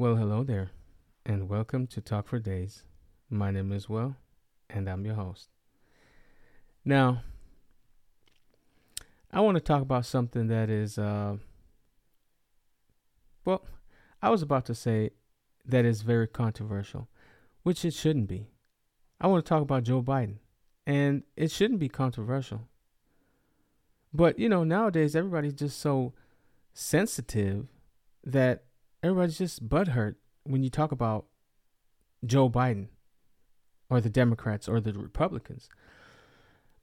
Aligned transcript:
Well, 0.00 0.16
hello 0.16 0.44
there, 0.44 0.70
and 1.26 1.46
welcome 1.46 1.86
to 1.88 2.00
Talk 2.00 2.26
for 2.26 2.38
Days. 2.38 2.84
My 3.28 3.50
name 3.50 3.70
is 3.70 3.86
Will, 3.86 4.16
and 4.70 4.88
I'm 4.88 5.04
your 5.04 5.16
host. 5.16 5.50
Now, 6.86 7.20
I 9.30 9.40
want 9.40 9.56
to 9.56 9.60
talk 9.60 9.82
about 9.82 10.06
something 10.06 10.46
that 10.46 10.70
is, 10.70 10.96
uh, 10.96 11.36
well, 13.44 13.62
I 14.22 14.30
was 14.30 14.40
about 14.40 14.64
to 14.64 14.74
say 14.74 15.10
that 15.66 15.84
is 15.84 16.00
very 16.00 16.26
controversial, 16.26 17.10
which 17.62 17.84
it 17.84 17.92
shouldn't 17.92 18.26
be. 18.28 18.46
I 19.20 19.26
want 19.26 19.44
to 19.44 19.48
talk 19.50 19.60
about 19.60 19.82
Joe 19.82 20.02
Biden, 20.02 20.36
and 20.86 21.24
it 21.36 21.50
shouldn't 21.50 21.78
be 21.78 21.90
controversial. 21.90 22.68
But, 24.14 24.38
you 24.38 24.48
know, 24.48 24.64
nowadays 24.64 25.14
everybody's 25.14 25.52
just 25.52 25.78
so 25.78 26.14
sensitive 26.72 27.66
that 28.24 28.64
everybody's 29.02 29.38
just 29.38 29.68
butthurt 29.68 30.16
when 30.44 30.62
you 30.62 30.70
talk 30.70 30.92
about 30.92 31.26
Joe 32.24 32.50
Biden 32.50 32.88
or 33.88 34.00
the 34.00 34.10
Democrats 34.10 34.68
or 34.68 34.80
the 34.80 34.92
Republicans. 34.92 35.68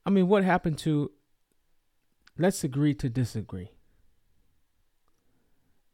I 0.06 0.10
mean, 0.10 0.28
what 0.28 0.44
happened 0.44 0.78
to 0.80 1.12
let's 2.38 2.64
agree 2.64 2.94
to 2.96 3.10
disagree? 3.10 3.72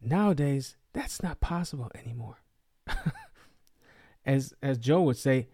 Nowadays, 0.02 0.76
that's 0.94 1.24
not 1.24 1.40
possible 1.40 1.92
anymore. 1.96 2.38
as 4.26 4.54
as 4.62 4.78
Joe 4.78 5.02
would 5.04 5.18
say, 5.18 5.48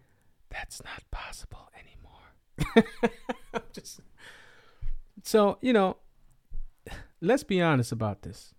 that's 0.50 0.82
not 0.84 1.04
possible 1.12 1.70
anymore. 1.80 2.90
Just, 3.74 4.02
so, 5.24 5.58
you 5.62 5.74
know, 5.74 5.98
let's 7.22 7.44
be 7.44 7.62
honest 7.62 7.92
about 7.92 8.24
this. 8.24 8.54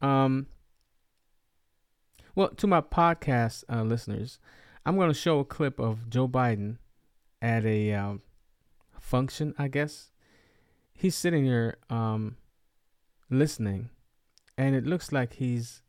Um 0.00 0.46
well, 2.40 2.48
to 2.48 2.66
my 2.66 2.80
podcast 2.80 3.64
uh, 3.70 3.82
listeners, 3.82 4.38
I'm 4.86 4.96
going 4.96 5.08
to 5.08 5.14
show 5.14 5.40
a 5.40 5.44
clip 5.44 5.78
of 5.78 6.08
Joe 6.08 6.26
Biden 6.26 6.78
at 7.42 7.66
a 7.66 7.92
um, 7.92 8.22
function, 8.98 9.54
I 9.58 9.68
guess. 9.68 10.10
He's 10.94 11.14
sitting 11.14 11.44
here 11.44 11.76
um, 11.90 12.38
listening, 13.28 13.90
and 14.56 14.74
it 14.74 14.86
looks 14.86 15.12
like 15.12 15.34
he's 15.34 15.82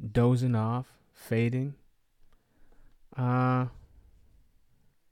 dozing 0.00 0.54
off, 0.54 0.86
fading. 1.12 1.74
Uh, 3.14 3.66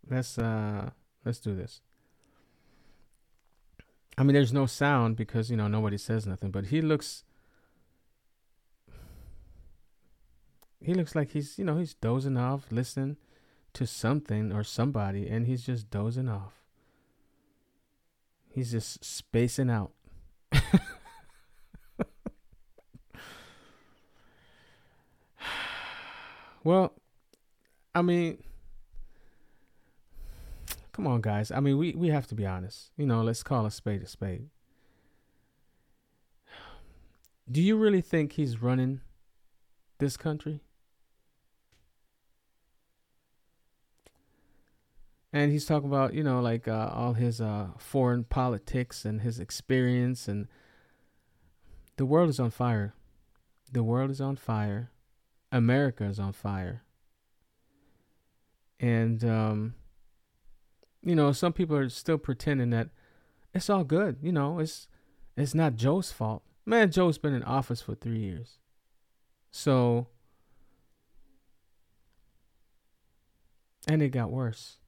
let's 0.09 0.39
uh, 0.39 0.89
let's 1.23 1.39
do 1.39 1.55
this. 1.55 1.83
I 4.17 4.23
mean, 4.23 4.33
there's 4.33 4.55
no 4.55 4.65
sound 4.65 5.17
because 5.17 5.51
you 5.51 5.59
know 5.59 5.69
nobody 5.69 5.99
says 5.99 6.27
nothing, 6.27 6.51
but 6.51 6.69
he 6.69 6.81
looks 6.81 7.25
he 10.81 10.95
looks 10.95 11.15
like 11.15 11.31
he's 11.31 11.59
you 11.59 11.65
know 11.65 11.77
he's 11.79 11.95
dozing 11.95 12.37
off 12.37 12.71
listening 12.71 13.17
to 13.75 13.87
something 13.87 14.53
or 14.53 14.65
somebody 14.65 15.29
and 15.29 15.47
he's 15.47 15.65
just 15.65 15.91
dozing 15.91 16.29
off. 16.29 16.55
He's 18.51 18.73
just 18.73 19.05
spacing 19.05 19.71
out. 19.71 19.93
Well 26.65 26.93
i 27.95 28.03
mean 28.03 28.43
come 30.93 31.07
on 31.07 31.23
guys. 31.23 31.51
I 31.51 31.61
mean 31.61 31.79
we 31.79 31.93
we 31.93 32.09
have 32.09 32.27
to 32.27 32.35
be 32.35 32.45
honest. 32.45 32.91
You 32.97 33.07
know 33.07 33.23
let's 33.23 33.43
call 33.43 33.65
a 33.65 33.71
spade 33.71 34.03
a 34.03 34.07
spade. 34.07 34.51
Do 37.51 37.63
you 37.63 37.77
really 37.77 38.03
think 38.03 38.33
he's 38.33 38.61
running 38.61 39.01
this 39.99 40.19
country 40.19 40.61
and 45.33 45.53
he's 45.53 45.67
talking 45.67 45.89
about 45.89 46.15
you 46.15 46.23
know 46.23 46.41
like 46.41 46.67
uh, 46.67 46.91
all 46.93 47.15
his 47.15 47.41
uh, 47.41 47.69
foreign 47.77 48.25
politics 48.25 49.05
and 49.05 49.21
his 49.21 49.39
experience 49.39 50.29
and 50.29 50.49
the 51.97 52.07
world 52.07 52.31
is 52.31 52.39
on 52.39 52.51
fire. 52.51 52.95
The 53.73 53.83
world 53.83 54.11
is 54.11 54.21
on 54.21 54.37
fire. 54.37 54.93
America 55.51 56.05
is 56.05 56.21
on 56.21 56.33
fire. 56.33 56.85
And 58.79 59.25
um, 59.25 59.75
you 61.03 61.15
know 61.15 61.33
some 61.33 61.53
people 61.53 61.77
are 61.77 61.89
still 61.89 62.19
pretending 62.19 62.71
that 62.71 62.89
it's 63.55 63.71
all 63.71 63.83
good 63.83 64.19
you 64.21 64.31
know 64.31 64.59
it's 64.59 64.89
it's 65.37 65.55
not 65.55 65.75
joe's 65.75 66.11
fault. 66.11 66.43
Man 66.65 66.91
joe's 66.91 67.19
been 67.19 67.35
in 67.35 67.43
office 67.43 67.83
for 67.83 67.95
three 67.95 68.21
years. 68.21 68.59
So 69.51 70.09
and 73.87 74.03
it 74.03 74.11
got 74.11 74.31
worse 74.31 74.79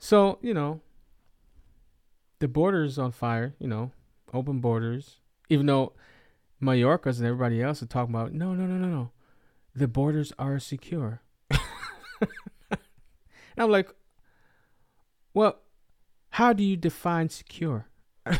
so, 0.00 0.38
you 0.40 0.54
know, 0.54 0.80
the 2.38 2.48
border's 2.48 2.98
on 2.98 3.12
fire, 3.12 3.54
you 3.58 3.68
know, 3.68 3.92
open 4.32 4.60
borders. 4.60 5.18
Even 5.50 5.66
though 5.66 5.92
Mayorkas 6.60 7.18
and 7.18 7.26
everybody 7.26 7.62
else 7.62 7.82
are 7.82 7.86
talking 7.86 8.14
about, 8.14 8.32
no, 8.32 8.54
no, 8.54 8.64
no, 8.66 8.76
no, 8.76 8.88
no. 8.88 9.10
The 9.76 9.86
borders 9.86 10.32
are 10.38 10.58
secure. 10.58 11.20
I'm 13.58 13.70
like, 13.70 13.90
well, 15.34 15.58
how 16.30 16.54
do 16.54 16.64
you 16.64 16.78
define 16.78 17.28
secure? 17.28 17.86
I 18.26 18.38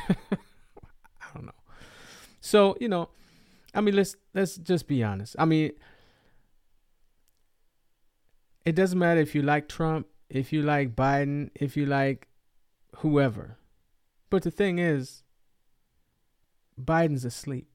don't 1.35 1.45
know. 1.45 1.53
So, 2.41 2.75
you 2.81 2.89
know, 2.89 3.11
I 3.75 3.83
mean, 3.83 3.95
let's 3.95 4.17
let's 4.35 4.57
just 4.57 4.89
be 4.89 5.05
honest. 5.05 5.37
I 5.39 5.45
mean, 5.45 5.73
it 8.65 8.75
doesn't 8.75 8.99
matter 8.99 9.21
if 9.21 9.35
you 9.35 9.43
like 9.43 9.69
Trump 9.69 10.07
if 10.31 10.53
you 10.53 10.63
like 10.63 10.95
Biden, 10.95 11.51
if 11.55 11.77
you 11.77 11.85
like 11.85 12.29
whoever. 12.99 13.59
But 14.31 14.45
the 14.45 14.51
thing 14.51 14.79
is, 14.79 15.25
Biden's 16.81 17.25
asleep 17.25 17.69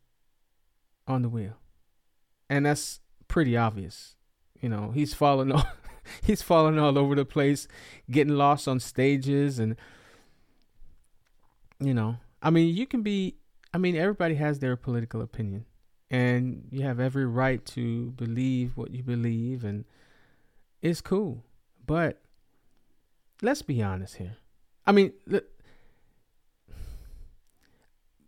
on 1.06 1.22
the 1.22 1.30
wheel. 1.30 1.58
And 2.50 2.66
that's 2.66 3.02
pretty 3.28 3.58
obvious. 3.58 4.16
You 4.62 4.70
know, 4.70 4.92
he's 4.92 5.14
falling 5.14 5.52
all 5.52 5.68
he's 6.24 6.42
falling 6.42 6.80
all 6.80 6.98
over 6.98 7.14
the 7.14 7.26
place, 7.26 7.68
getting 8.10 8.36
lost 8.36 8.68
on 8.68 8.80
stages 8.80 9.60
and 9.60 9.76
you 11.80 11.94
know, 11.94 12.18
I 12.42 12.52
mean, 12.52 12.74
you 12.74 12.88
can 12.88 13.02
be 13.02 13.36
I 13.74 13.78
mean, 13.78 13.98
everybody 13.98 14.36
has 14.36 14.60
their 14.60 14.78
political 14.78 15.22
opinion 15.22 15.66
and 16.10 16.70
you 16.72 16.84
have 16.84 17.02
every 17.02 17.26
right 17.26 17.66
to 17.66 18.12
believe 18.12 18.78
what 18.78 18.92
you 18.92 19.04
believe 19.04 19.66
and 19.66 19.84
it's 20.82 21.02
cool. 21.02 21.44
But 21.86 22.22
let's 23.42 23.62
be 23.62 23.82
honest 23.82 24.18
here. 24.18 24.38
I 24.86 24.92
mean, 24.92 25.14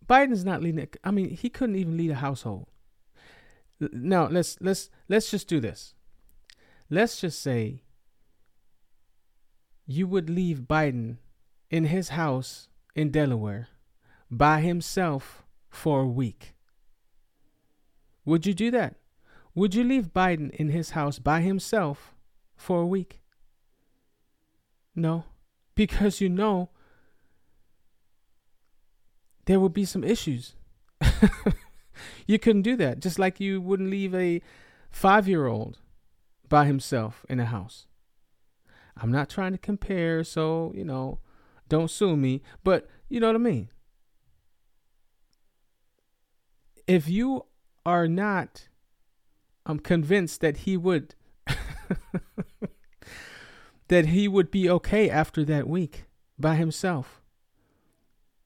Biden's 0.08 0.46
not 0.46 0.62
leading. 0.62 0.88
I 1.04 1.12
mean, 1.12 1.30
he 1.30 1.50
couldn't 1.50 1.76
even 1.76 1.98
lead 1.98 2.12
a 2.12 2.16
household. 2.16 2.68
Now 3.80 4.28
let's 4.28 4.58
let's 4.60 4.90
let's 5.08 5.30
just 5.30 5.48
do 5.48 5.60
this. 5.60 5.94
Let's 6.90 7.20
just 7.22 7.42
say 7.42 7.84
you 9.86 10.08
would 10.08 10.30
leave 10.30 10.62
Biden 10.62 11.18
in 11.70 11.86
his 11.86 12.10
house 12.10 12.70
in 12.96 13.12
Delaware 13.12 13.68
by 14.32 14.62
himself 14.62 15.44
for 15.70 16.02
a 16.02 16.08
week. 16.08 16.56
Would 18.26 18.46
you 18.46 18.54
do 18.54 18.72
that? 18.72 18.96
Would 19.54 19.76
you 19.76 19.84
leave 19.84 20.14
Biden 20.14 20.52
in 20.52 20.70
his 20.70 20.92
house 20.92 21.20
by 21.20 21.42
himself 21.42 22.16
for 22.56 22.82
a 22.82 22.86
week? 22.86 23.22
No, 24.98 25.26
because 25.76 26.20
you 26.20 26.28
know 26.28 26.72
there 29.46 29.60
will 29.60 29.70
be 29.70 29.86
some 29.86 30.04
issues. 30.04 30.56
you 32.28 32.40
couldn't 32.40 32.64
do 32.64 32.76
that, 32.78 33.00
just 33.00 33.20
like 33.20 33.40
you 33.40 33.62
wouldn't 33.62 33.92
leave 33.92 34.16
a 34.16 34.42
five 34.90 35.28
year 35.28 35.46
old 35.46 35.78
by 36.50 36.66
himself 36.66 37.26
in 37.30 37.40
a 37.40 37.46
house. 37.46 37.86
I'm 39.00 39.12
not 39.12 39.30
trying 39.30 39.52
to 39.52 39.60
compare, 39.60 40.24
so, 40.24 40.74
you 40.76 40.84
know, 40.84 41.20
don't 41.70 41.92
sue 41.92 42.18
me, 42.18 42.42
but 42.64 42.90
you 43.08 43.20
know 43.20 43.28
what 43.28 43.36
I 43.36 43.40
mean. 43.40 43.70
If 46.88 47.08
you 47.08 47.46
are 47.86 48.08
not 48.08 48.68
I'm 49.68 49.80
convinced 49.80 50.42
that 50.42 50.58
he 50.60 50.78
would 50.78 51.14
that 53.88 54.08
he 54.08 54.28
would 54.28 54.52
be 54.52 54.70
okay 54.70 55.10
after 55.10 55.44
that 55.46 55.68
week 55.68 56.06
by 56.38 56.56
himself, 56.56 57.22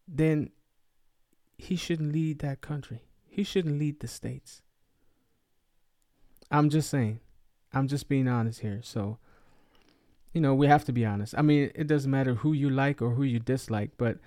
then 0.08 0.50
he 1.58 1.76
shouldn't 1.76 2.14
lead 2.14 2.40
that 2.40 2.62
country. 2.62 3.02
He 3.28 3.44
shouldn't 3.44 3.80
lead 3.80 4.00
the 4.00 4.08
states. 4.08 4.62
I'm 6.50 6.70
just 6.70 6.90
saying. 6.90 7.20
I'm 7.74 7.88
just 7.88 8.10
being 8.10 8.28
honest 8.28 8.60
here. 8.60 8.82
So, 8.84 9.18
you 10.34 10.42
know, 10.42 10.54
we 10.54 10.68
have 10.68 10.84
to 10.86 10.92
be 10.92 11.06
honest. 11.06 11.34
I 11.38 11.42
mean, 11.42 11.72
it 11.74 11.88
doesn't 11.88 12.12
matter 12.12 12.36
who 12.36 12.52
you 12.54 12.70
like 12.70 13.02
or 13.02 13.12
who 13.12 13.24
you 13.24 13.40
dislike, 13.40 13.92
but 13.98 14.18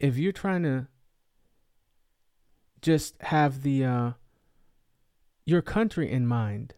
if 0.00 0.16
you're 0.18 0.32
trying 0.32 0.64
to 0.64 0.88
just 2.82 3.14
have 3.22 3.62
the 3.62 3.84
uh, 3.84 4.10
your 5.46 5.62
country 5.62 6.10
in 6.10 6.26
mind. 6.26 6.74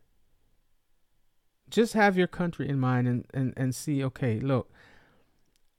Just 1.74 1.94
have 1.94 2.16
your 2.16 2.28
country 2.28 2.68
in 2.68 2.78
mind 2.78 3.08
and, 3.08 3.26
and, 3.34 3.52
and 3.56 3.74
see, 3.74 4.04
okay, 4.04 4.38
look, 4.38 4.70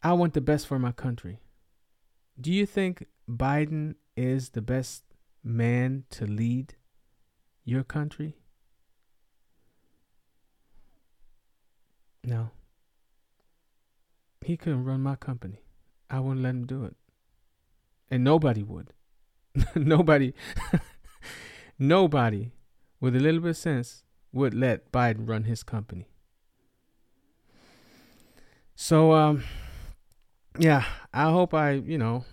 I 0.04 0.12
want 0.12 0.34
the 0.34 0.42
best 0.42 0.68
for 0.68 0.78
my 0.78 0.92
country. 0.92 1.40
Do 2.38 2.52
you 2.52 2.66
think 2.66 3.06
Biden 3.30 3.96
is 4.18 4.50
the 4.50 4.62
best 4.62 5.06
man 5.42 6.04
to 6.10 6.26
lead 6.26 6.76
your 7.64 7.86
country? 7.86 8.36
No. 12.26 12.50
He 14.42 14.58
couldn't 14.58 14.84
run 14.84 15.00
my 15.00 15.16
company. 15.16 15.62
I 16.10 16.20
wouldn't 16.20 16.44
let 16.44 16.50
him 16.50 16.66
do 16.66 16.84
it. 16.84 16.98
And 18.12 18.22
nobody 18.22 18.64
would. 18.64 18.92
nobody 19.76 20.34
nobody 21.80 22.52
with 23.00 23.16
a 23.16 23.20
little 23.22 23.40
bit 23.40 23.52
of 23.52 23.58
sense 23.58 24.04
would 24.36 24.54
let 24.54 24.92
Biden 24.92 25.28
run 25.28 25.46
his 25.46 25.64
company. 25.64 26.08
So 28.76 29.14
um 29.14 29.44
yeah, 30.60 30.86
I 31.14 31.32
hope 31.32 31.54
I, 31.54 31.72
you 31.72 31.98
know, 31.98 32.26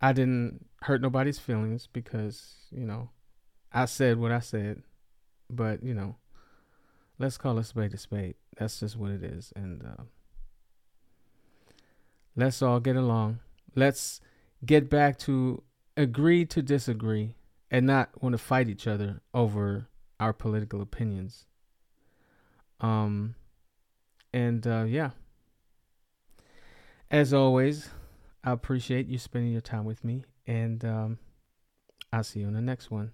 I 0.00 0.12
didn't 0.12 0.66
hurt 0.82 1.00
nobody's 1.00 1.38
feelings 1.38 1.88
because, 1.92 2.54
you 2.70 2.84
know, 2.84 3.10
I 3.72 3.84
said 3.84 4.18
what 4.18 4.32
I 4.32 4.40
said. 4.40 4.82
But, 5.48 5.82
you 5.82 5.94
know, 5.94 6.16
let's 7.18 7.38
call 7.38 7.58
a 7.58 7.64
spade 7.64 7.94
a 7.94 7.98
spade. 7.98 8.34
That's 8.58 8.80
just 8.80 8.96
what 8.96 9.10
it 9.10 9.22
is. 9.22 9.52
And 9.56 9.82
uh, 9.82 10.02
let's 12.36 12.62
all 12.62 12.80
get 12.80 12.96
along. 12.96 13.40
Let's 13.74 14.20
get 14.64 14.90
back 14.90 15.18
to 15.20 15.62
agree 15.96 16.44
to 16.46 16.62
disagree 16.62 17.34
and 17.70 17.86
not 17.86 18.22
want 18.22 18.34
to 18.34 18.38
fight 18.38 18.68
each 18.68 18.86
other 18.86 19.22
over 19.32 19.88
our 20.18 20.32
political 20.32 20.82
opinions. 20.82 21.46
Um, 22.80 23.34
and 24.32 24.66
uh, 24.66 24.84
yeah, 24.86 25.10
as 27.10 27.34
always, 27.34 27.90
I 28.44 28.52
appreciate 28.52 29.06
you 29.08 29.18
spending 29.18 29.52
your 29.52 29.60
time 29.60 29.84
with 29.84 30.04
me, 30.04 30.24
and 30.46 30.84
um, 30.84 31.18
I'll 32.12 32.24
see 32.24 32.40
you 32.40 32.48
in 32.48 32.54
the 32.54 32.60
next 32.60 32.90
one. 32.90 33.12